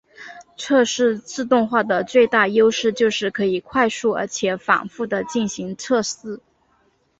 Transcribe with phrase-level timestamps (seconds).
[0.57, 6.39] 测试自动化的最大优势就是可以快速而且反覆的进行测试。